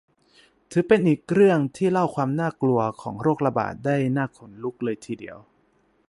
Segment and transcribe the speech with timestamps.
[0.71, 5.37] ถือเป็นอีกเรื่องที่เล่าความน่ากลัวของโรคระบาดได้น่าขนลุกทีเดียว